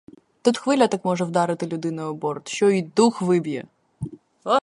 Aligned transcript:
Тут 0.43 0.57
хвиля 0.57 0.87
так 0.87 1.05
може 1.05 1.23
вдарити 1.25 1.67
людиною 1.67 2.07
об 2.07 2.17
борт, 2.17 2.47
що 2.47 2.69
й 2.69 2.81
дух 2.81 3.21
виб'є. 3.21 3.67